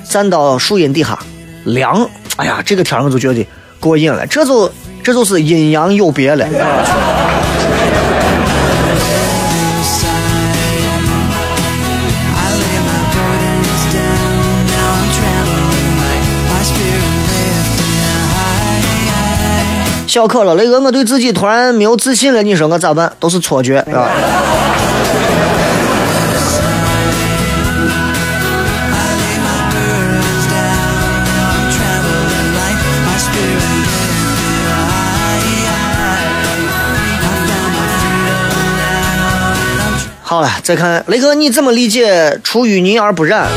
[0.07, 1.19] 站到树荫底下
[1.65, 2.07] 凉。
[2.37, 3.47] 哎呀，这个天儿我就觉得
[3.81, 4.71] 过瘾了，这就
[5.03, 6.47] 这就是阴阳有别了。
[20.17, 23.13] 小可了，雷哥，我对自己突然没有自信了，你说我咋办？
[23.21, 24.09] 都是错觉， 是吧？
[40.23, 43.51] 好了，再看雷哥，你怎么理解“出淤泥而不染”？“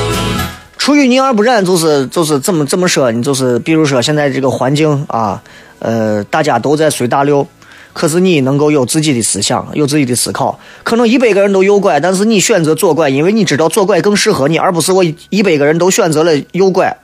[0.78, 3.10] 出淤泥而不染”就是就是怎么怎么说？
[3.14, 5.42] 你就是比如说现在这个环境啊。
[5.80, 7.48] 呃，大家都在随大流，
[7.94, 10.60] 可是你能够有自己的思想，有自己的思考。
[10.84, 16.98] 可能一百个人都右拐，但是你选择左拐，因为你知道左拐更适合你，而不是我一百个人都选择了右拐，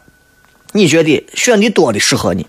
[0.73, 2.45] 你觉得选的多的适合你，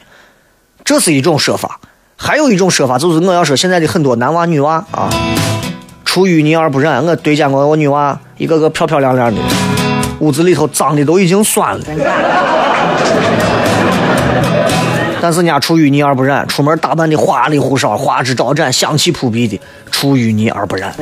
[0.85, 1.81] 这是一种说法。
[2.17, 5.11] 还有一种说法就是，我要说现在的很多男娃女娃啊，
[6.05, 7.05] 出淤泥而不染。
[7.05, 9.41] 我对见过我女娃，一个个漂漂亮亮的，
[10.21, 11.85] 屋子里头脏的都已经酸了。
[15.21, 19.61] 但是人家出淤泥而不染，出门打扮的花里胡哨、花枝招展、香气扑鼻的，
[19.91, 20.95] 出淤泥而不染。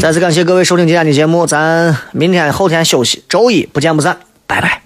[0.00, 4.16] 再次感谢各位收听今天的节目，咱明天后天休息，周一不见不散，
[4.46, 4.80] 拜拜。